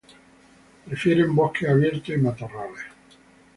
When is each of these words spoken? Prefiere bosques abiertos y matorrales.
Prefiere 0.83 1.27
bosques 1.27 1.69
abiertos 1.69 2.09
y 2.09 2.17
matorrales. 2.17 2.81